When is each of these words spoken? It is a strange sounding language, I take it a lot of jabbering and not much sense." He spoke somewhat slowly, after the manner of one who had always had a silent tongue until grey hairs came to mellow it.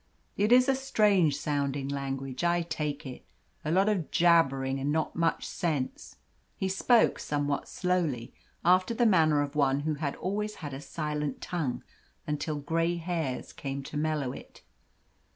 It 0.35 0.51
is 0.51 0.67
a 0.67 0.73
strange 0.73 1.37
sounding 1.37 1.87
language, 1.87 2.43
I 2.43 2.63
take 2.63 3.05
it 3.05 3.23
a 3.63 3.69
lot 3.69 3.87
of 3.87 4.09
jabbering 4.09 4.79
and 4.79 4.91
not 4.91 5.15
much 5.15 5.45
sense." 5.47 6.15
He 6.57 6.67
spoke 6.69 7.19
somewhat 7.19 7.67
slowly, 7.69 8.33
after 8.65 8.95
the 8.95 9.05
manner 9.05 9.41
of 9.43 9.55
one 9.55 9.81
who 9.81 9.93
had 10.01 10.15
always 10.15 10.55
had 10.55 10.73
a 10.73 10.81
silent 10.81 11.39
tongue 11.39 11.83
until 12.25 12.55
grey 12.57 12.95
hairs 12.97 13.53
came 13.53 13.83
to 13.83 13.95
mellow 13.95 14.31
it. 14.33 14.63